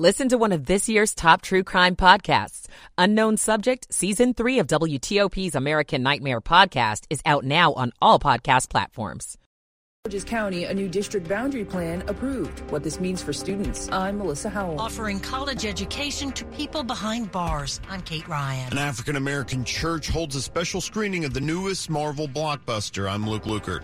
[0.00, 2.68] Listen to one of this year's top true crime podcasts.
[2.96, 8.70] Unknown Subject, Season 3 of WTOP's American Nightmare podcast is out now on all podcast
[8.70, 9.36] platforms.
[10.06, 12.60] Georges County, a new district boundary plan approved.
[12.70, 13.92] What this means for students.
[13.92, 14.80] I'm Melissa Howell.
[14.80, 17.78] Offering college education to people behind bars.
[17.90, 18.72] I'm Kate Ryan.
[18.72, 23.06] An African American church holds a special screening of the newest Marvel blockbuster.
[23.06, 23.82] I'm Luke Lukert.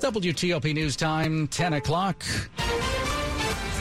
[0.00, 2.24] WTOP News Time, 10 o'clock.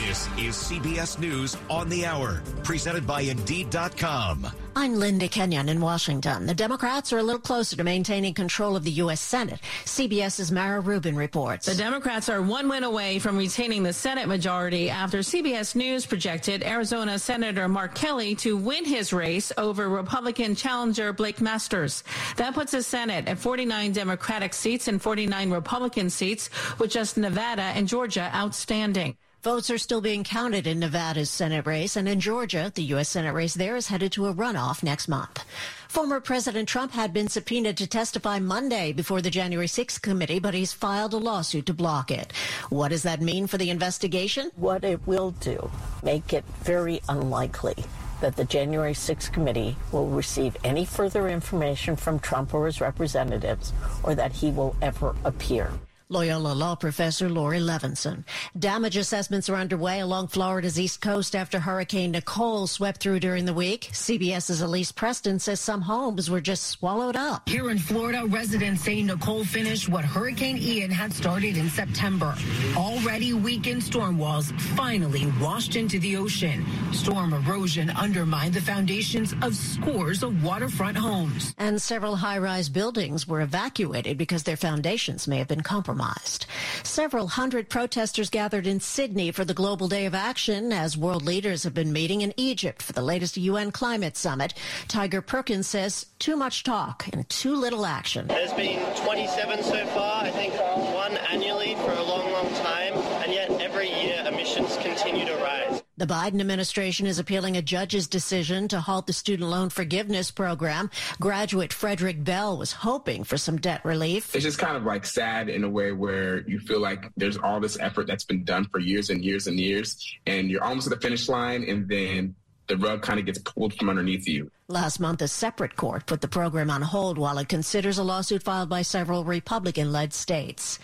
[0.07, 4.47] This is CBS News on the Hour, presented by Indeed.com.
[4.73, 6.45] I'm Linda Kenyon in Washington.
[6.45, 9.19] The Democrats are a little closer to maintaining control of the U.S.
[9.19, 9.59] Senate.
[9.83, 11.65] CBS's Mara Rubin reports.
[11.65, 16.63] The Democrats are one win away from retaining the Senate majority after CBS News projected
[16.63, 22.05] Arizona Senator Mark Kelly to win his race over Republican challenger Blake Masters.
[22.37, 27.63] That puts the Senate at 49 Democratic seats and 49 Republican seats, with just Nevada
[27.75, 29.17] and Georgia outstanding.
[29.47, 33.07] Votes are still being counted in Nevada's Senate race, and in Georgia, the U.S.
[33.07, 35.45] Senate race there is headed to a runoff next month.
[35.87, 40.53] Former President Trump had been subpoenaed to testify Monday before the January 6th committee, but
[40.53, 42.33] he's filed a lawsuit to block it.
[42.67, 44.51] What does that mean for the investigation?
[44.57, 45.71] What it will do,
[46.03, 47.85] make it very unlikely
[48.19, 53.71] that the January 6th committee will receive any further information from Trump or his representatives,
[54.03, 55.71] or that he will ever appear.
[56.09, 58.23] Loyola Law Professor Laurie Levenson.
[58.57, 63.53] Damage assessments are underway along Florida's east coast after Hurricane Nicole swept through during the
[63.53, 63.89] week.
[63.91, 67.49] CBS's Elise Preston says some homes were just swallowed up.
[67.49, 72.33] Here in Florida, residents say Nicole finished what Hurricane Ian had started in September.
[72.77, 76.65] Already weakened storm walls finally washed into the ocean.
[76.93, 81.53] Storm erosion undermined the foundations of scores of waterfront homes.
[81.57, 86.45] And several high rise buildings were evacuated because their foundations may have been compromised compromised.
[86.83, 91.63] Several hundred protesters gathered in Sydney for the Global Day of Action as world leaders
[91.63, 94.53] have been meeting in Egypt for the latest UN climate summit.
[94.87, 98.27] Tiger Perkins says too much talk and too little action.
[98.27, 100.53] There's been 27 so far, I think
[100.93, 102.93] one annually for a long, long time,
[103.23, 105.86] and yet every year emissions continue to rise.
[105.97, 110.91] The Biden administration is appealing a judge's decision to halt the student loan forgiveness program.
[111.19, 114.35] Graduate Frederick Bell was hoping for some debt relief.
[114.35, 117.59] It's just kind of like sad in a way where you feel like there's all
[117.59, 120.93] this effort that's been done for years and years and years, and you're almost at
[120.93, 122.35] the finish line, and then
[122.67, 124.51] the rug kind of gets pulled from underneath you.
[124.67, 128.43] Last month, a separate court put the program on hold while it considers a lawsuit
[128.43, 130.77] filed by several Republican led states.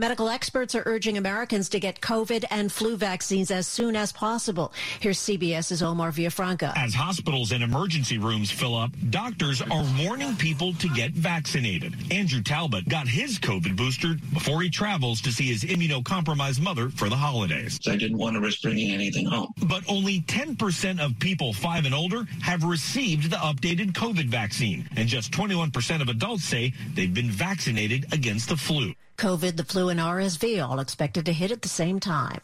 [0.00, 4.72] Medical experts are urging Americans to get COVID and flu vaccines as soon as possible.
[5.00, 6.72] Here's CBS's Omar Villafranca.
[6.76, 11.96] As hospitals and emergency rooms fill up, doctors are warning people to get vaccinated.
[12.12, 17.08] Andrew Talbot got his COVID booster before he travels to see his immunocompromised mother for
[17.08, 17.80] the holidays.
[17.88, 19.52] I didn't want to risk bringing anything home.
[19.66, 25.08] But only 10% of people five and older have received the updated COVID vaccine, and
[25.08, 28.94] just 21% of adults say they've been vaccinated against the flu.
[29.18, 32.40] COVID, the flu, and RSV all expected to hit at the same time.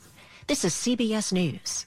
[0.46, 1.86] This is CBS News.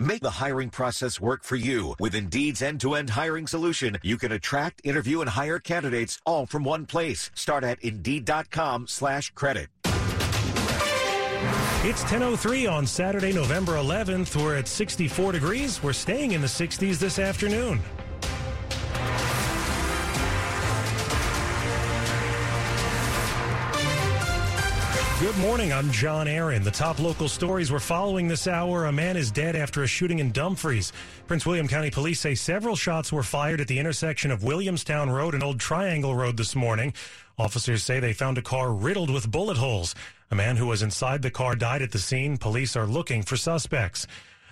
[0.00, 1.94] Make the hiring process work for you.
[2.00, 6.84] With Indeed's end-to-end hiring solution, you can attract, interview, and hire candidates all from one
[6.84, 7.30] place.
[7.34, 9.68] Start at Indeed.com slash credit.
[11.86, 14.42] It's 10.03 on Saturday, November 11th.
[14.42, 15.82] We're at 64 degrees.
[15.82, 17.78] We're staying in the 60s this afternoon.
[25.24, 25.72] Good morning.
[25.72, 26.62] I'm John Aaron.
[26.62, 28.84] The top local stories we're following this hour.
[28.84, 30.92] A man is dead after a shooting in Dumfries.
[31.26, 35.32] Prince William County Police say several shots were fired at the intersection of Williamstown Road
[35.32, 36.92] and Old Triangle Road this morning.
[37.38, 39.94] Officers say they found a car riddled with bullet holes.
[40.30, 42.36] A man who was inside the car died at the scene.
[42.36, 44.06] Police are looking for suspects.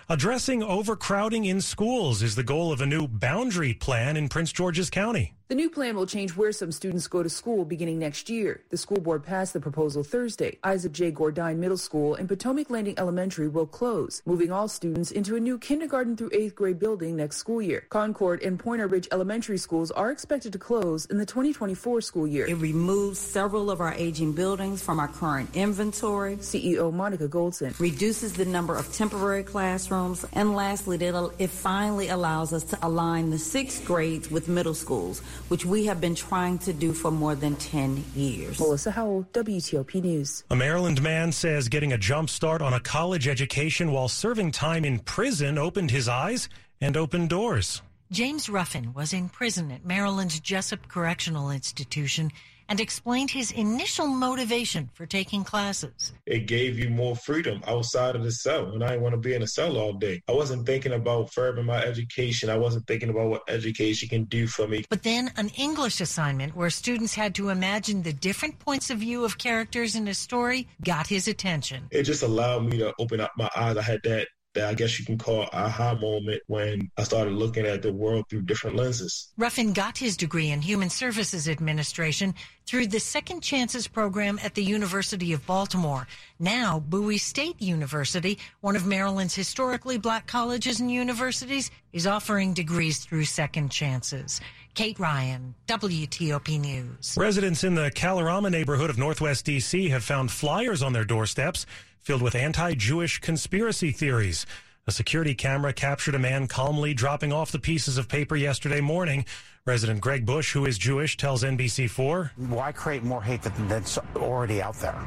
[0.09, 4.89] Addressing overcrowding in schools is the goal of a new boundary plan in Prince George's
[4.89, 5.35] County.
[5.53, 8.63] The new plan will change where some students go to school beginning next year.
[8.71, 10.57] The school board passed the proposal Thursday.
[10.63, 11.11] Isaac J.
[11.11, 15.59] Gourdine Middle School and Potomac Landing Elementary will close, moving all students into a new
[15.59, 17.85] kindergarten through eighth grade building next school year.
[17.89, 22.47] Concord and Pointer Ridge Elementary schools are expected to close in the 2024 school year.
[22.47, 26.37] It removes several of our aging buildings from our current inventory.
[26.37, 32.63] CEO Monica Goldson reduces the number of temporary classrooms, and lastly, it finally allows us
[32.63, 36.93] to align the sixth grades with middle schools which we have been trying to do
[36.93, 38.59] for more than 10 years.
[38.59, 40.43] Melissa Howell, WTOP News.
[40.49, 44.85] A Maryland man says getting a jump start on a college education while serving time
[44.85, 46.49] in prison opened his eyes
[46.81, 47.81] and opened doors.
[48.11, 52.31] James Ruffin was in prison at Maryland's Jessup Correctional Institution
[52.69, 56.13] and explained his initial motivation for taking classes.
[56.25, 59.33] It gave you more freedom outside of the cell, and I didn't want to be
[59.33, 60.21] in a cell all day.
[60.27, 62.49] I wasn't thinking about furthering my education.
[62.49, 64.85] I wasn't thinking about what education can do for me.
[64.89, 69.25] But then an English assignment where students had to imagine the different points of view
[69.25, 71.87] of characters in a story got his attention.
[71.91, 73.77] It just allowed me to open up my eyes.
[73.77, 77.65] I had that that I guess you can call aha moment when I started looking
[77.65, 79.31] at the world through different lenses.
[79.37, 82.33] Ruffin got his degree in Human Services Administration
[82.65, 86.07] through the Second Chances program at the University of Baltimore.
[86.39, 92.99] Now, Bowie State University, one of Maryland's historically black colleges and universities, is offering degrees
[92.99, 94.39] through Second Chances.
[94.73, 97.15] Kate Ryan, WTOP News.
[97.15, 99.89] Residents in the Kalorama neighborhood of Northwest D.C.
[99.89, 101.67] have found flyers on their doorsteps
[101.99, 104.47] filled with anti Jewish conspiracy theories.
[104.87, 109.25] A security camera captured a man calmly dropping off the pieces of paper yesterday morning.
[109.65, 114.75] Resident Greg Bush, who is Jewish, tells NBC4 Why create more hate that's already out
[114.75, 114.99] there?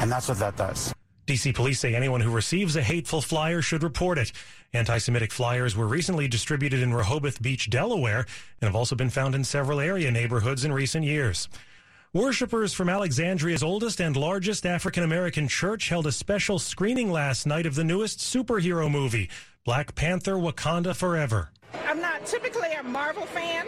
[0.00, 0.94] And that's what that does.
[1.26, 4.32] DC police say anyone who receives a hateful flyer should report it.
[4.72, 8.26] Anti Semitic flyers were recently distributed in Rehoboth Beach, Delaware,
[8.60, 11.48] and have also been found in several area neighborhoods in recent years.
[12.12, 17.66] Worshippers from Alexandria's oldest and largest African American church held a special screening last night
[17.66, 19.30] of the newest superhero movie,
[19.64, 21.52] Black Panther Wakanda Forever.
[21.86, 23.66] I'm not typically a Marvel fan,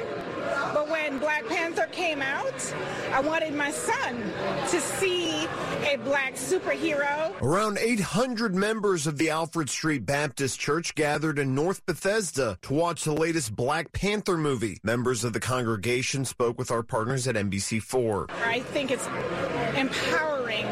[0.72, 2.74] but when Black Panther came out,
[3.12, 4.22] I wanted my son
[4.70, 5.46] to see
[5.84, 7.32] a black superhero.
[7.40, 13.04] Around 800 members of the Alfred Street Baptist Church gathered in North Bethesda to watch
[13.04, 14.78] the latest Black Panther movie.
[14.82, 18.30] Members of the congregation spoke with our partners at NBC4.
[18.44, 19.06] I think it's
[19.76, 20.66] empowering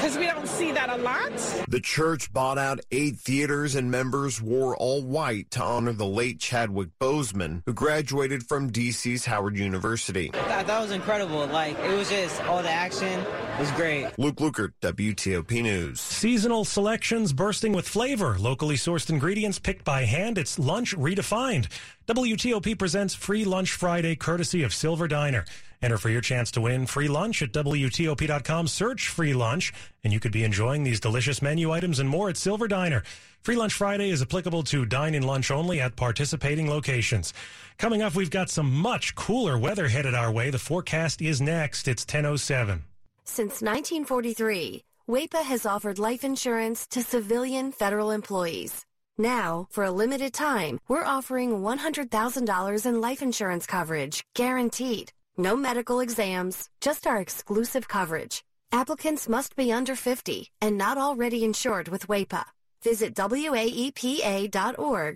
[0.00, 1.30] because we don't see that a lot.
[1.68, 6.40] The church bought out eight theaters and members wore all white to honor the late
[6.40, 10.30] Chadwick Boseman, who graduated from DC's Howard University.
[10.32, 11.46] That, that was incredible.
[11.48, 13.22] Like, it was just all the action
[13.58, 14.08] was great.
[14.18, 16.00] Luke Lukert, WTOP News.
[16.00, 18.38] Seasonal selections bursting with flavor.
[18.38, 20.38] Locally sourced ingredients picked by hand.
[20.38, 21.68] It's lunch redefined.
[22.10, 25.44] WTOP presents Free Lunch Friday courtesy of Silver Diner.
[25.80, 28.66] Enter for your chance to win free lunch at WTOP.com.
[28.66, 29.72] Search free lunch,
[30.02, 33.04] and you could be enjoying these delicious menu items and more at Silver Diner.
[33.42, 37.32] Free Lunch Friday is applicable to dine in lunch only at participating locations.
[37.78, 40.50] Coming up, we've got some much cooler weather headed our way.
[40.50, 41.86] The forecast is next.
[41.86, 42.82] It's 1007.
[43.22, 48.84] Since 1943, WAEPA has offered life insurance to civilian federal employees.
[49.20, 55.12] Now, for a limited time, we're offering $100,000 in life insurance coverage, guaranteed.
[55.36, 58.42] No medical exams, just our exclusive coverage.
[58.72, 62.44] Applicants must be under 50 and not already insured with WAEPA.
[62.82, 63.60] Visit WAEPA.org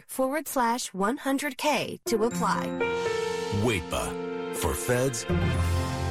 [0.06, 2.66] forward slash 100K to apply.
[3.62, 5.24] WAEPA for feds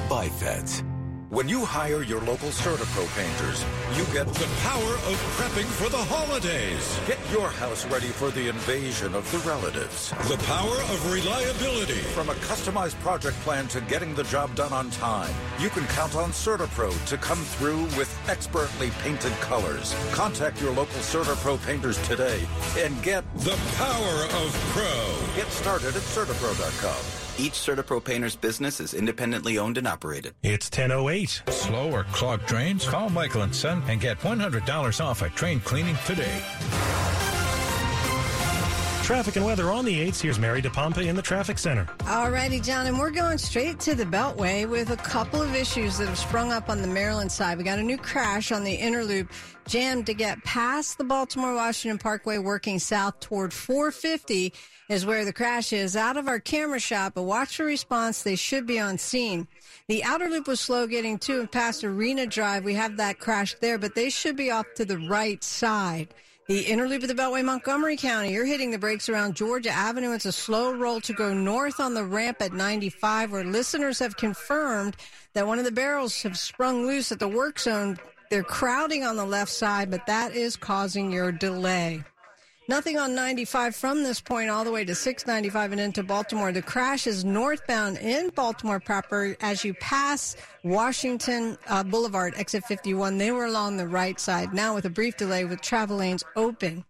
[0.09, 0.83] by feds.
[1.33, 3.65] When you hire your local CertaPro painters,
[3.97, 6.99] you get the power of prepping for the holidays.
[7.07, 10.11] Get your house ready for the invasion of the relatives.
[10.29, 12.01] The power of reliability.
[12.13, 16.15] From a customized project plan to getting the job done on time, you can count
[16.15, 19.95] on CertaPro to come through with expertly painted colors.
[20.11, 22.45] Contact your local CertaPro painters today
[22.77, 25.35] and get the power of pro.
[25.35, 27.23] Get started at CertaPro.com.
[27.39, 30.35] Each CertaPro painter's business is independently owned and operated.
[30.43, 31.41] It's 1008.
[31.49, 32.87] Slow or clogged drains?
[32.87, 36.43] Call Michael & Son and get $100 off a train cleaning today.
[39.03, 40.21] Traffic and weather on the 8s.
[40.21, 41.85] Here's Mary DePompa in the traffic center.
[42.07, 45.97] All righty, John, and we're going straight to the Beltway with a couple of issues
[45.97, 47.57] that have sprung up on the Maryland side.
[47.57, 49.29] We got a new crash on the inner loop,
[49.67, 54.53] jammed to get past the Baltimore Washington Parkway, working south toward 450
[54.87, 55.97] is where the crash is.
[55.97, 58.23] Out of our camera shot, but watch the response.
[58.23, 59.49] They should be on scene.
[59.89, 62.63] The outer loop was slow getting to and past Arena Drive.
[62.63, 66.13] We have that crash there, but they should be off to the right side.
[66.47, 70.11] The inner loop of the Beltway, Montgomery County, you're hitting the brakes around Georgia Avenue.
[70.11, 74.17] It's a slow roll to go north on the ramp at 95, where listeners have
[74.17, 74.97] confirmed
[75.35, 77.97] that one of the barrels have sprung loose at the work zone.
[78.29, 82.03] They're crowding on the left side, but that is causing your delay.
[82.69, 86.53] Nothing on 95 from this point all the way to 695 and into Baltimore.
[86.53, 93.17] The crash is northbound in Baltimore proper as you pass Washington uh, Boulevard, exit 51.
[93.17, 94.53] They were along the right side.
[94.53, 96.85] Now with a brief delay with travel lanes open.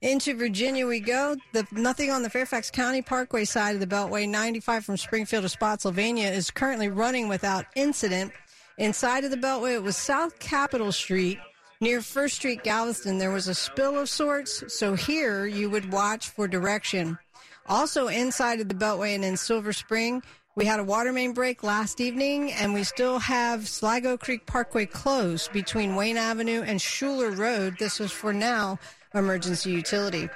[0.00, 1.36] Into Virginia we go.
[1.52, 4.26] The, nothing on the Fairfax County Parkway side of the Beltway.
[4.26, 8.32] 95 from Springfield to Spotsylvania is currently running without incident.
[8.78, 11.38] Inside of the Beltway, it was South Capitol Street
[11.82, 16.28] Near First Street, Galveston, there was a spill of sorts, so here you would watch
[16.28, 17.18] for direction.
[17.66, 20.22] Also inside of the Beltway and in Silver Spring,
[20.54, 24.86] We had a water main break last evening, and we still have Sligo Creek Parkway
[24.86, 27.76] closed between Wayne Avenue and Schuler Road.
[27.78, 28.78] This was for now
[29.14, 30.28] emergency utility.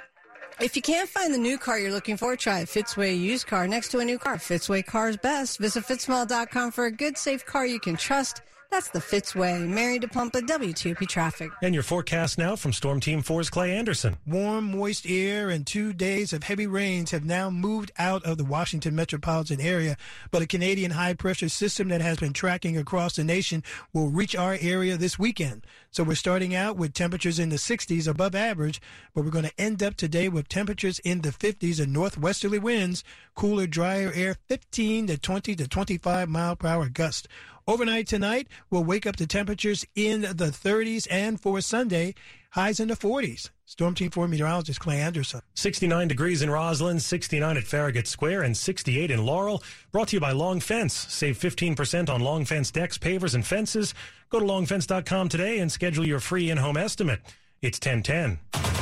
[0.59, 3.67] If you can't find the new car you're looking for, try a Fitzway used car
[3.67, 4.37] next to a new car.
[4.37, 5.59] Fitzway Cars Best.
[5.59, 8.41] Visit fitzmall.com for a good, safe car you can trust.
[8.69, 9.65] That's the Fitzway.
[9.65, 11.51] Mary DePompa, WTOP Traffic.
[11.63, 14.17] And your forecast now from Storm Team 4's Clay Anderson.
[14.27, 18.43] Warm, moist air and two days of heavy rains have now moved out of the
[18.43, 19.95] Washington metropolitan area,
[20.31, 24.35] but a Canadian high pressure system that has been tracking across the nation will reach
[24.35, 25.65] our area this weekend.
[25.89, 28.81] So we're starting out with temperatures in the 60s above average,
[29.15, 33.03] but we're going to end up today with temperatures in the 50s and northwesterly winds,
[33.33, 37.27] cooler, drier air, 15 to 20 to 25 mile per hour gust.
[37.69, 42.15] Overnight tonight, we'll wake up to temperatures in the 30s, and for Sunday,
[42.51, 43.49] highs in the 40s.
[43.65, 45.41] Storm Team 4 meteorologist Clay Anderson.
[45.55, 49.61] 69 degrees in Rosslyn, 69 at Farragut Square, and 68 in Laurel.
[49.91, 50.93] Brought to you by Long Fence.
[50.93, 53.93] Save 15% on Long Fence decks, pavers, and fences.
[54.29, 57.19] Go to longfence.com today and schedule your free in home estimate.
[57.61, 58.76] It's 1010.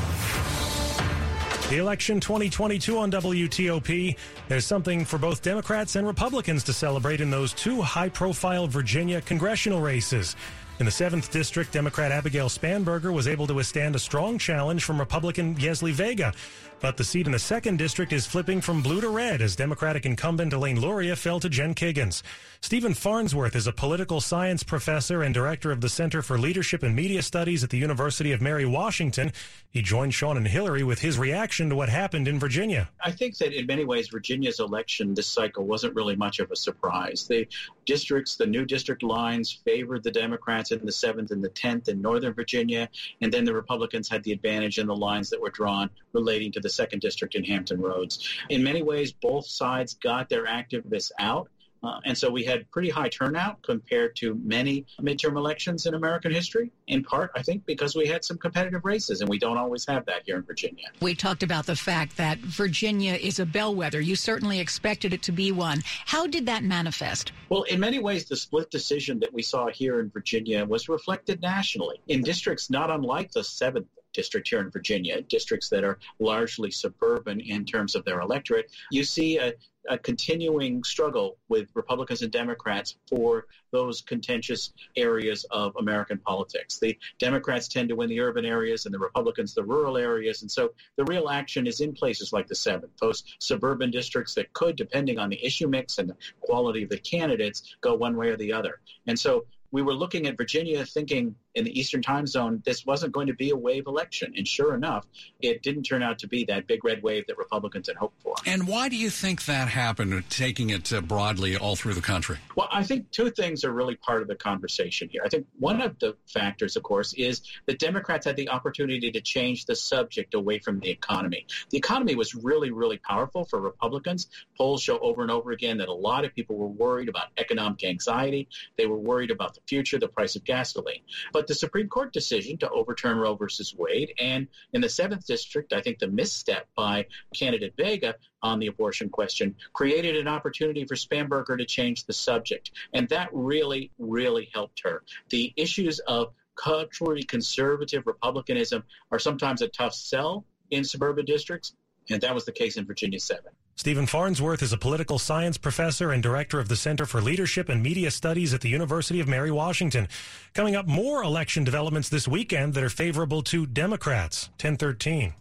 [1.67, 4.15] The election 2022 on WTOP.
[4.47, 9.19] There's something for both Democrats and Republicans to celebrate in those two high profile Virginia
[9.19, 10.35] congressional races.
[10.79, 14.99] In the 7th District, Democrat Abigail Spanberger was able to withstand a strong challenge from
[14.99, 16.33] Republican Yesli Vega.
[16.81, 20.05] But the seat in the 2nd District is flipping from blue to red as Democratic
[20.05, 22.21] incumbent Elaine Luria fell to Jen Kiggans.
[22.61, 26.95] Stephen Farnsworth is a political science professor and director of the Center for Leadership and
[26.95, 29.31] Media Studies at the University of Mary Washington.
[29.69, 32.89] He joined Sean and Hillary with his reaction to what happened in Virginia.
[33.03, 36.55] I think that in many ways, Virginia's election this cycle wasn't really much of a
[36.55, 37.25] surprise.
[37.27, 37.47] The
[37.85, 42.01] districts, the new district lines favored the Democrats in the 7th and the 10th in
[42.01, 42.89] Northern Virginia,
[43.21, 46.59] and then the Republicans had the advantage in the lines that were drawn relating to
[46.65, 48.27] the second district in Hampton Roads.
[48.49, 51.47] In many ways, both sides got their activists out.
[51.83, 56.31] Uh, and so we had pretty high turnout compared to many midterm elections in American
[56.31, 59.85] history, in part, I think, because we had some competitive races, and we don't always
[59.85, 60.87] have that here in Virginia.
[60.99, 64.01] We talked about the fact that Virginia is a bellwether.
[64.01, 65.83] You certainly expected it to be one.
[66.07, 67.31] How did that manifest?
[67.49, 71.39] Well, in many ways, the split decision that we saw here in Virginia was reflected
[71.43, 76.71] nationally in districts not unlike the 7th district here in Virginia, districts that are largely
[76.71, 79.53] suburban in terms of their electorate, you see a,
[79.89, 86.79] a continuing struggle with Republicans and Democrats for those contentious areas of American politics.
[86.79, 90.41] The Democrats tend to win the urban areas and the Republicans the rural areas.
[90.41, 94.51] And so the real action is in places like the 7th, those suburban districts that
[94.53, 98.29] could, depending on the issue mix and the quality of the candidates, go one way
[98.29, 98.79] or the other.
[99.07, 103.13] And so we were looking at Virginia thinking in the Eastern time zone, this wasn't
[103.13, 104.33] going to be a wave election.
[104.35, 105.05] And sure enough,
[105.41, 108.35] it didn't turn out to be that big red wave that Republicans had hoped for.
[108.45, 112.37] And why do you think that happened, taking it uh, broadly all through the country?
[112.55, 115.21] Well, I think two things are really part of the conversation here.
[115.25, 119.21] I think one of the factors, of course, is that Democrats had the opportunity to
[119.21, 121.47] change the subject away from the economy.
[121.69, 124.27] The economy was really, really powerful for Republicans.
[124.57, 127.83] Polls show over and over again that a lot of people were worried about economic
[127.83, 128.49] anxiety.
[128.77, 131.01] They were worried about the future, the price of gasoline.
[131.31, 135.27] But but the Supreme Court decision to overturn Roe versus Wade, and in the seventh
[135.27, 140.85] district, I think the misstep by candidate Vega on the abortion question created an opportunity
[140.85, 145.03] for Spanberger to change the subject, and that really, really helped her.
[145.29, 151.75] The issues of culturally conservative republicanism are sometimes a tough sell in suburban districts,
[152.09, 153.43] and that was the case in Virginia 7.
[153.77, 157.83] Stephen Farnsworth is a political science professor and director of the Center for Leadership and
[157.83, 160.07] Media Studies at the University of Mary Washington.
[160.53, 164.47] Coming up, more election developments this weekend that are favorable to Democrats.
[164.61, 165.33] 1013.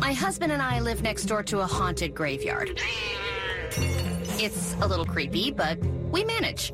[0.00, 2.80] My husband and I live next door to a haunted graveyard.
[3.76, 5.78] It's a little creepy, but
[6.10, 6.72] we manage.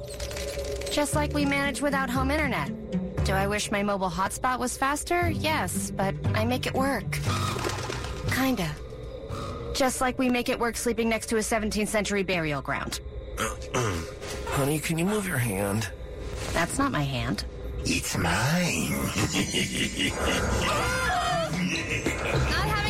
[0.92, 2.70] Just like we manage without home internet.
[3.24, 5.28] Do I wish my mobile hotspot was faster?
[5.30, 7.18] Yes, but I make it work.
[8.30, 8.70] Kinda.
[9.74, 13.00] Just like we make it work sleeping next to a 17th century burial ground.
[14.48, 15.88] Honey, can you move your hand?
[16.52, 17.44] That's not my hand.
[17.84, 18.90] It's mine.
[22.50, 22.89] not having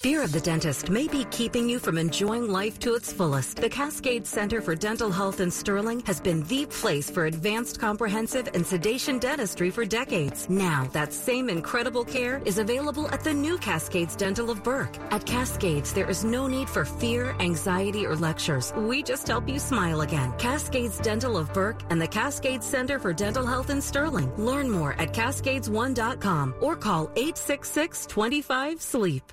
[0.00, 3.56] Fear of the dentist may be keeping you from enjoying life to its fullest.
[3.58, 8.48] The Cascade Center for Dental Health in Sterling has been the place for advanced comprehensive
[8.54, 10.48] and sedation dentistry for decades.
[10.48, 14.96] Now, that same incredible care is available at the new Cascades Dental of Burke.
[15.10, 18.72] At Cascades, there is no need for fear, anxiety, or lectures.
[18.78, 20.32] We just help you smile again.
[20.38, 24.34] Cascades Dental of Burke and the Cascades Center for Dental Health in Sterling.
[24.38, 29.32] Learn more at cascades1.com or call 866 25 SLEEP.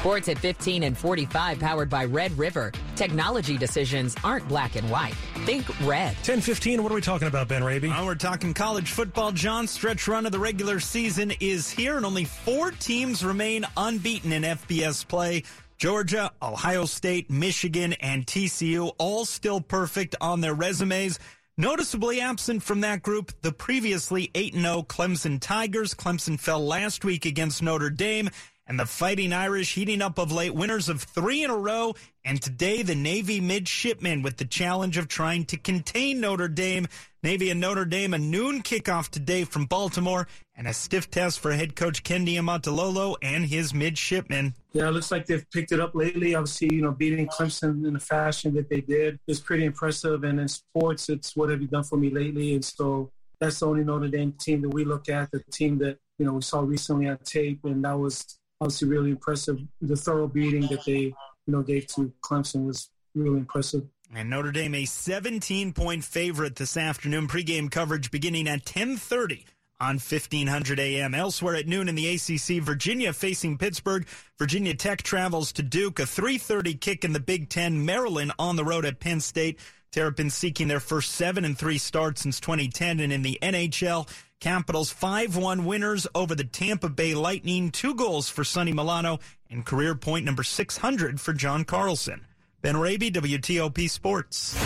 [0.00, 2.72] Sports at 15 and 45 powered by Red River.
[2.96, 5.12] Technology decisions aren't black and white.
[5.44, 6.16] Think red.
[6.22, 7.90] 10-15, what are we talking about, Ben Raby?
[7.90, 9.66] Uh, we're talking college football, John.
[9.66, 14.42] Stretch run of the regular season is here, and only four teams remain unbeaten in
[14.42, 15.42] FBS play.
[15.76, 21.18] Georgia, Ohio State, Michigan, and TCU all still perfect on their resumes.
[21.58, 25.92] Noticeably absent from that group, the previously 8-0 Clemson Tigers.
[25.92, 28.30] Clemson fell last week against Notre Dame
[28.70, 31.96] and the Fighting Irish heating up of late, winners of three in a row.
[32.24, 36.86] And today, the Navy midshipmen with the challenge of trying to contain Notre Dame.
[37.24, 41.50] Navy and Notre Dame, a noon kickoff today from Baltimore, and a stiff test for
[41.50, 44.54] head coach Ken Niumatalolo and his midshipmen.
[44.72, 46.36] Yeah, it looks like they've picked it up lately.
[46.36, 50.22] Obviously, you know, beating Clemson in the fashion that they did is pretty impressive.
[50.22, 52.54] And in sports, it's what have you done for me lately?
[52.54, 53.10] And so
[53.40, 56.34] that's the only Notre Dame team that we look at, the team that, you know,
[56.34, 57.64] we saw recently on tape.
[57.64, 59.60] And that was obviously really impressive.
[59.80, 61.14] The thorough beating that they, you
[61.46, 63.84] know, gave to Clemson was really impressive.
[64.14, 67.28] And Notre Dame a 17 point favorite this afternoon.
[67.28, 69.44] Pregame coverage beginning at 10:30
[69.80, 71.14] on 1500 AM.
[71.14, 74.06] Elsewhere at noon in the ACC, Virginia facing Pittsburgh.
[74.38, 76.00] Virginia Tech travels to Duke.
[76.00, 77.84] A 3:30 kick in the Big Ten.
[77.84, 79.58] Maryland on the road at Penn State.
[79.92, 84.08] Terrapins seeking their first seven and three start since 2010, and in the NHL.
[84.40, 87.70] Capitals 5-1 winners over the Tampa Bay Lightning.
[87.70, 89.18] Two goals for Sonny Milano
[89.50, 92.24] and career point number 600 for John Carlson.
[92.62, 94.56] Ben Raby, WTOP Sports.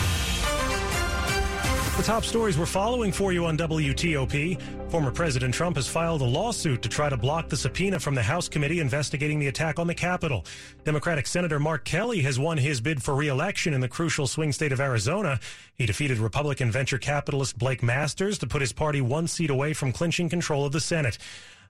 [1.95, 4.91] The top stories we're following for you on WTOP.
[4.91, 8.21] Former President Trump has filed a lawsuit to try to block the subpoena from the
[8.21, 10.45] House committee investigating the attack on the Capitol.
[10.83, 14.73] Democratic Senator Mark Kelly has won his bid for re-election in the crucial swing state
[14.73, 15.39] of Arizona.
[15.75, 19.93] He defeated Republican venture capitalist Blake Masters to put his party one seat away from
[19.93, 21.17] clinching control of the Senate.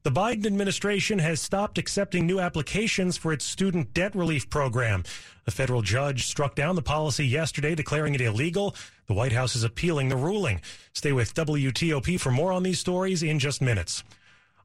[0.02, 5.04] The Biden administration has stopped accepting new applications for its student debt relief program.
[5.48, 8.76] A federal judge struck down the policy yesterday, declaring it illegal.
[9.08, 10.62] The White House is appealing the ruling.
[10.94, 14.04] Stay with WTOP for more on these stories in just minutes.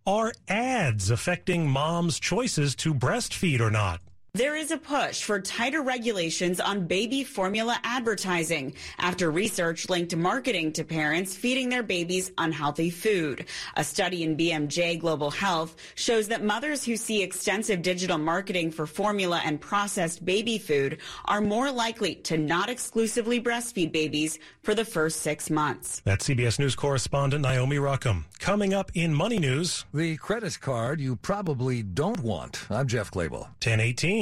[0.06, 4.00] Are ads affecting moms' choices to breastfeed or not?
[4.32, 10.72] There is a push for tighter regulations on baby formula advertising after research linked marketing
[10.74, 13.46] to parents feeding their babies unhealthy food.
[13.74, 18.86] A study in BMJ Global Health shows that mothers who see extensive digital marketing for
[18.86, 24.84] formula and processed baby food are more likely to not exclusively breastfeed babies for the
[24.84, 26.02] first six months.
[26.04, 28.26] That's CBS News correspondent Naomi Rockham.
[28.38, 29.86] Coming up in Money News.
[29.92, 32.66] The credit card you probably don't want.
[32.70, 33.48] I'm Jeff Clabaugh.
[33.64, 34.19] 1018.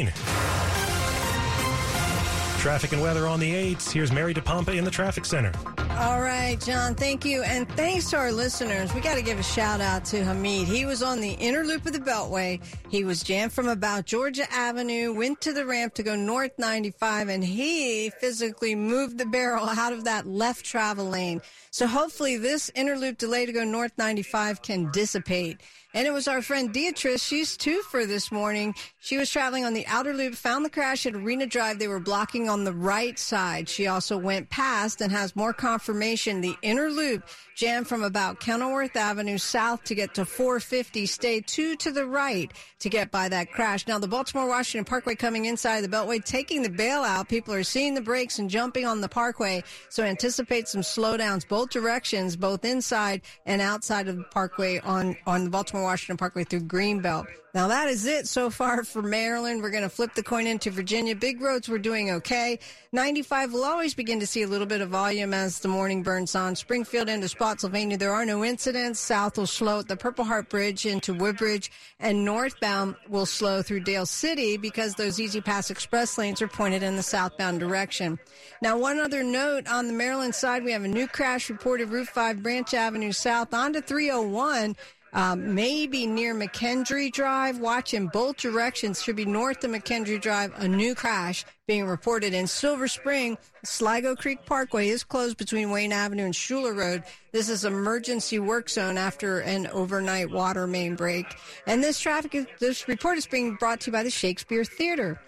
[2.59, 3.91] Traffic and weather on the 8s.
[3.91, 5.53] Here's Mary DePompa in the traffic center.
[5.91, 7.43] All right, John, thank you.
[7.43, 8.93] And thanks to our listeners.
[8.95, 10.67] We got to give a shout out to Hamid.
[10.67, 12.61] He was on the inner loop of the Beltway.
[12.89, 17.29] He was jammed from about Georgia Avenue, went to the ramp to go north 95,
[17.29, 21.41] and he physically moved the barrel out of that left travel lane.
[21.71, 25.61] So hopefully this inner loop delay to go north 95 can dissipate.
[25.95, 27.25] And it was our friend Beatrice.
[27.25, 28.75] She's two for this morning.
[29.01, 31.79] She was traveling on the outer loop, found the crash at Arena Drive.
[31.79, 33.71] They were blocking on the right side.
[33.71, 36.43] She also went past and has more confirmation.
[36.43, 41.07] The inner loop jammed from about Kenilworth Avenue south to get to 450.
[41.07, 43.87] Stay two to the right to get by that crash.
[43.87, 47.29] Now, the Baltimore Washington Parkway coming inside the Beltway, taking the bailout.
[47.29, 49.65] People are seeing the brakes and jumping on the Parkway.
[49.89, 55.45] So anticipate some slowdowns both directions, both inside and outside of the Parkway on, on
[55.45, 57.27] the Baltimore Washington Parkway through Greenbelt.
[57.55, 59.63] Now that is it so far for Maryland.
[59.63, 61.17] We're going to flip the coin into Virginia.
[61.17, 62.59] Big roads we're doing okay.
[62.93, 66.35] 95 will always begin to see a little bit of volume as the morning burns
[66.35, 66.55] on.
[66.55, 69.01] Springfield into Spotsylvania, there are no incidents.
[69.01, 73.81] South will slow at the Purple Heart Bridge into Woodbridge, and northbound will slow through
[73.81, 78.19] Dale City because those E-ZPass Express lanes are pointed in the southbound direction.
[78.61, 82.09] Now, one other note on the Maryland side, we have a new crash reported Route
[82.09, 84.77] 5 Branch Avenue South onto 301
[85.13, 87.59] um, maybe near McKendree Drive.
[87.59, 89.03] Watch in both directions.
[89.03, 90.53] Should be north of McKendree Drive.
[90.57, 93.37] A new crash being reported in Silver Spring.
[93.65, 97.03] Sligo Creek Parkway is closed between Wayne Avenue and Schuler Road.
[97.33, 101.27] This is emergency work zone after an overnight water main break.
[101.67, 105.21] And this traffic, this report is being brought to you by the Shakespeare Theater.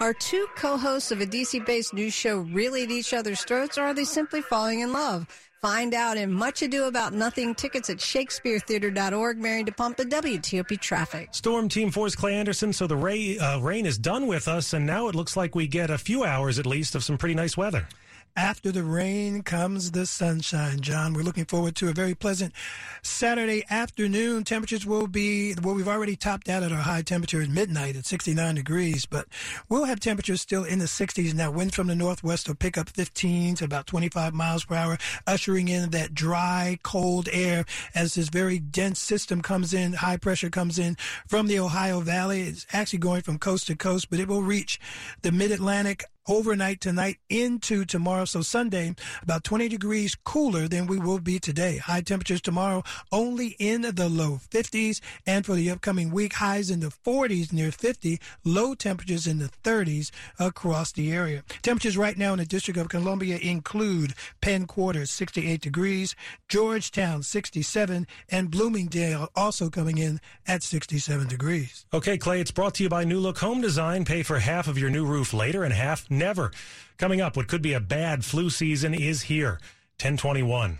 [0.00, 3.94] Are two co-hosts of a DC-based news show really at each other's throats, or are
[3.94, 5.28] they simply falling in love?
[5.62, 9.38] Find out in Much Ado About Nothing tickets at shakespearetheater.org.
[9.38, 11.28] Mary DePompa, WTOP Traffic.
[11.30, 12.72] Storm Team 4's Clay Anderson.
[12.72, 15.68] So the rain, uh, rain is done with us, and now it looks like we
[15.68, 17.86] get a few hours at least of some pretty nice weather.
[18.36, 21.14] After the rain comes the sunshine, John.
[21.14, 22.52] We're looking forward to a very pleasant
[23.00, 24.42] Saturday afternoon.
[24.42, 28.06] Temperatures will be, well, we've already topped out at our high temperature at midnight at
[28.06, 29.28] 69 degrees, but
[29.68, 31.32] we'll have temperatures still in the 60s.
[31.32, 34.98] Now, winds from the northwest will pick up 15 to about 25 miles per hour,
[35.28, 40.50] ushering in that dry, cold air as this very dense system comes in, high pressure
[40.50, 40.96] comes in
[41.28, 42.42] from the Ohio Valley.
[42.42, 44.80] It's actually going from coast to coast, but it will reach
[45.22, 48.24] the mid Atlantic overnight tonight into tomorrow.
[48.24, 51.78] So Sunday, about 20 degrees cooler than we will be today.
[51.78, 52.82] High temperatures tomorrow
[53.12, 55.00] only in the low 50s.
[55.26, 59.50] And for the upcoming week, highs in the 40s near 50, low temperatures in the
[59.62, 61.44] 30s across the area.
[61.62, 66.14] Temperatures right now in the District of Columbia include Penn Quarter, 68 degrees,
[66.48, 71.86] Georgetown, 67, and Bloomingdale also coming in at 67 degrees.
[71.92, 74.04] Okay, Clay, it's brought to you by New Look Home Design.
[74.04, 76.50] Pay for half of your new roof later and half never.
[76.98, 79.58] Coming up, what could be a bad flu season is here.
[80.00, 80.78] 1021.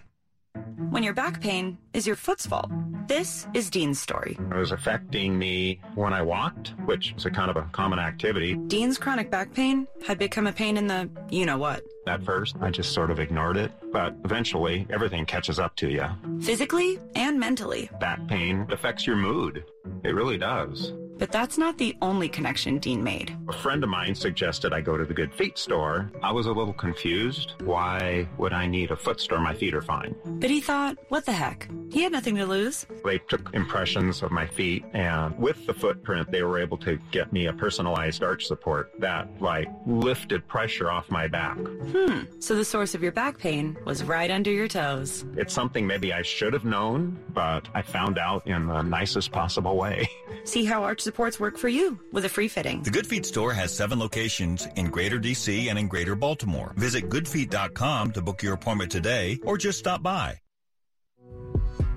[0.90, 2.70] When your back pain is your foot's fault.
[3.08, 4.38] This is Dean's story.
[4.50, 8.54] It was affecting me when I walked, which is a kind of a common activity.
[8.68, 11.82] Dean's chronic back pain had become a pain in the you know what.
[12.06, 16.06] At first, I just sort of ignored it, but eventually everything catches up to you.
[16.40, 17.90] Physically and mentally.
[17.98, 19.64] Back pain affects your mood.
[20.04, 20.92] It really does.
[21.18, 23.36] But that's not the only connection Dean made.
[23.48, 26.10] A friend of mine suggested I go to the Good Feet store.
[26.22, 27.54] I was a little confused.
[27.62, 29.38] Why would I need a foot store?
[29.40, 30.14] My feet are fine.
[30.24, 31.68] But he thought, what the heck?
[31.90, 32.86] He had nothing to lose.
[33.04, 37.32] They took impressions of my feet, and with the footprint, they were able to get
[37.32, 41.56] me a personalized arch support that, like, lifted pressure off my back.
[41.56, 42.22] Hmm.
[42.40, 45.24] So the source of your back pain was right under your toes.
[45.36, 49.76] It's something maybe I should have known, but I found out in the nicest possible
[49.76, 50.08] way.
[50.44, 52.82] See how arch supports work for you with a free fitting.
[52.82, 56.72] The Good Feet store has seven locations in Greater DC and in Greater Baltimore.
[56.76, 60.40] Visit goodfeet.com to book your appointment today or just stop by.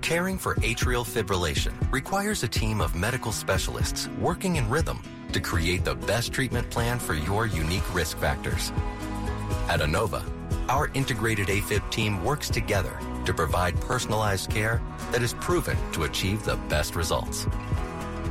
[0.01, 5.01] Caring for atrial fibrillation requires a team of medical specialists working in rhythm
[5.33, 8.71] to create the best treatment plan for your unique risk factors.
[9.67, 10.23] At Inova,
[10.69, 16.45] our integrated AFib team works together to provide personalized care that is proven to achieve
[16.45, 17.45] the best results.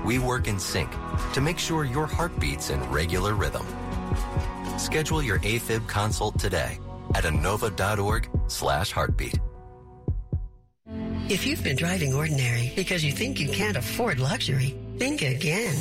[0.06, 0.88] We work in sync
[1.32, 3.66] to make sure your heart beats in regular rhythm.
[4.78, 6.78] Schedule your AFib consult today
[7.16, 9.40] at inova.org slash heartbeat.
[11.28, 15.74] If you've been driving ordinary because you think you can't afford luxury, think again.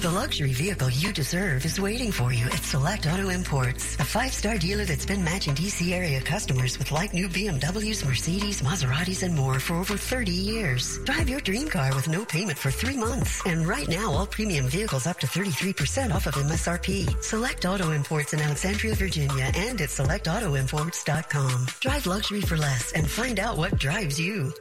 [0.00, 4.56] The luxury vehicle you deserve is waiting for you at Select Auto Imports, a five-star
[4.56, 9.58] dealer that's been matching DC area customers with like new BMWs, Mercedes, Maseratis, and more
[9.58, 10.98] for over 30 years.
[10.98, 13.42] Drive your dream car with no payment for three months.
[13.44, 17.20] And right now, all premium vehicles up to 33% off of MSRP.
[17.20, 21.66] Select Auto Imports in Alexandria, Virginia, and at selectautoimports.com.
[21.80, 24.52] Drive luxury for less and find out what drives you.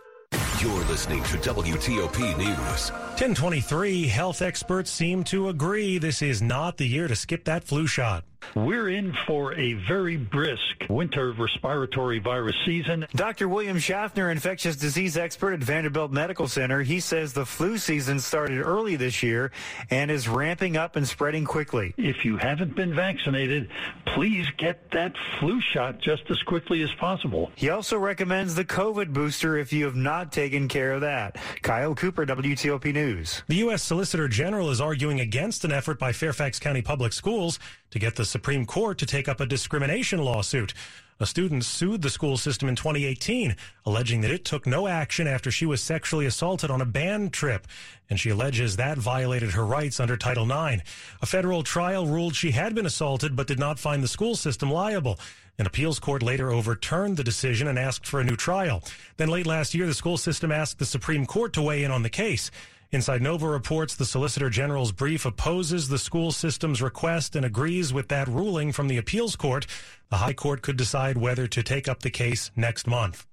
[0.60, 2.89] You're listening to WTOP News.
[2.89, 7.86] 1023 health experts seem to agree this is not the year to skip that flu
[7.86, 8.24] shot.
[8.55, 13.07] We're in for a very brisk winter respiratory virus season.
[13.15, 13.49] Dr.
[13.49, 18.62] William Schaffner, infectious disease expert at Vanderbilt Medical Center, he says the flu season started
[18.62, 19.51] early this year
[19.89, 21.93] and is ramping up and spreading quickly.
[21.97, 23.69] If you haven't been vaccinated,
[24.05, 27.51] please get that flu shot just as quickly as possible.
[27.55, 31.38] He also recommends the COVID booster if you have not taken care of that.
[31.62, 33.17] Kyle Cooper, WTOP News.
[33.17, 33.43] News.
[33.47, 33.83] The U.S.
[33.83, 37.60] Solicitor General is arguing against an effort by Fairfax County Public Schools
[37.91, 40.76] to get the Supreme Court to take up a discrimination lawsuit.
[41.19, 45.50] A student sued the school system in 2018, alleging that it took no action after
[45.50, 47.65] she was sexually assaulted on a band trip,
[48.12, 50.84] and she alleges that violated her rights under Title IX.
[51.19, 54.69] A federal trial ruled she had been assaulted but did not find the school system
[54.69, 55.19] liable.
[55.58, 58.84] An appeals court later overturned the decision and asked for a new trial.
[59.17, 62.04] Then late last year, the school system asked the Supreme Court to weigh in on
[62.04, 62.52] the case.
[62.89, 68.08] Inside Nova reports the Solicitor General's brief opposes the school system's request and agrees with
[68.08, 69.67] that ruling from the appeals court.
[70.10, 73.28] The High Court could decide whether to take up the case next month.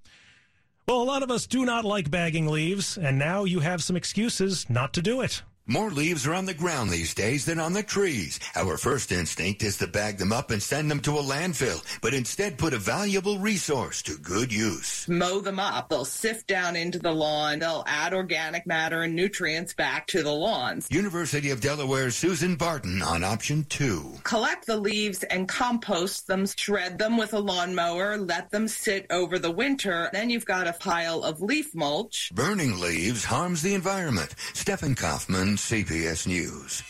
[0.88, 3.94] Well, a lot of us do not like bagging leaves, and now you have some
[3.94, 5.42] excuses not to do it.
[5.66, 8.38] More leaves are on the ground these days than on the trees.
[8.54, 12.12] Our first instinct is to bag them up and send them to a landfill, but
[12.12, 15.08] instead put a valuable resource to good use.
[15.08, 15.88] Mow them up.
[15.88, 17.60] They'll sift down into the lawn.
[17.60, 20.86] They'll add organic matter and nutrients back to the lawns.
[20.90, 24.12] University of Delaware's Susan Barton on option two.
[24.22, 29.38] Collect the leaves and compost them, shred them with a lawnmower, let them sit over
[29.38, 30.10] the winter.
[30.12, 32.30] Then you've got a pile of leaf mulch.
[32.34, 34.34] Burning leaves harms the environment.
[34.52, 36.82] Stephen Kaufman, CBS News.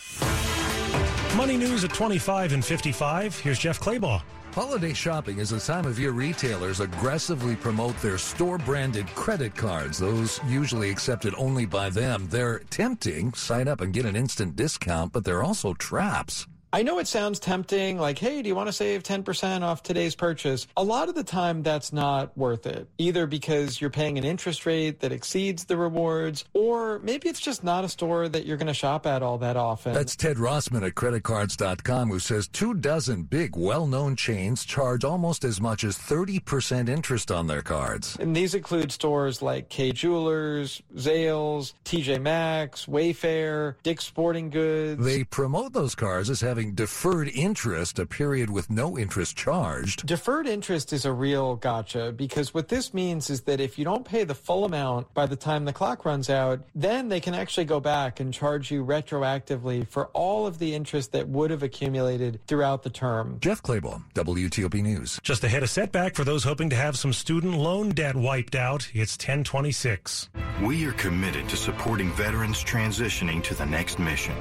[1.36, 3.38] Money news at 25 and 55.
[3.38, 4.22] Here's Jeff Clabaugh.
[4.52, 9.98] Holiday shopping is a time of year retailers aggressively promote their store branded credit cards,
[9.98, 12.28] those usually accepted only by them.
[12.30, 16.46] They're tempting, sign up and get an instant discount, but they're also traps.
[16.74, 20.16] I know it sounds tempting, like, hey, do you want to save 10% off today's
[20.16, 20.66] purchase?
[20.76, 24.66] A lot of the time, that's not worth it, either because you're paying an interest
[24.66, 28.66] rate that exceeds the rewards, or maybe it's just not a store that you're going
[28.66, 29.94] to shop at all that often.
[29.94, 35.44] That's Ted Rossman at creditcards.com who says two dozen big, well known chains charge almost
[35.44, 38.16] as much as 30% interest on their cards.
[38.18, 45.04] And these include stores like Kay Jewelers, Zales, TJ Maxx, Wayfair, Dick's Sporting Goods.
[45.04, 50.06] They promote those cards as having deferred interest, a period with no interest charged.
[50.06, 54.04] Deferred interest is a real gotcha because what this means is that if you don't
[54.04, 57.64] pay the full amount by the time the clock runs out, then they can actually
[57.64, 62.40] go back and charge you retroactively for all of the interest that would have accumulated
[62.46, 63.38] throughout the term.
[63.40, 65.18] Jeff Clabaugh, WTOP News.
[65.22, 68.88] Just ahead of setback for those hoping to have some student loan debt wiped out.
[68.94, 70.28] It's 1026.
[70.62, 74.34] We are committed to supporting veterans transitioning to the next mission.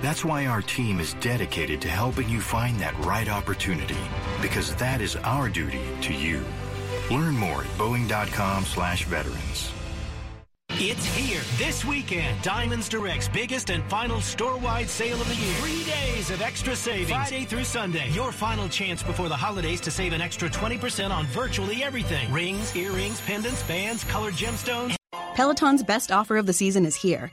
[0.00, 3.98] That's why our team is dedicated to helping you find that right opportunity,
[4.40, 6.44] because that is our duty to you.
[7.10, 9.72] Learn more at Boeing.com slash veterans.
[10.80, 12.40] It's here this weekend.
[12.42, 15.54] Diamonds Direct's biggest and final store-wide sale of the year.
[15.56, 17.10] Three days of extra savings.
[17.10, 18.08] Friday through Sunday.
[18.10, 22.32] Your final chance before the holidays to save an extra 20% on virtually everything.
[22.32, 24.94] Rings, earrings, pendants, bands, colored gemstones.
[25.34, 27.32] Peloton's best offer of the season is here.